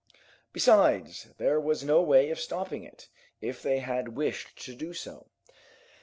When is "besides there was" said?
0.51-1.83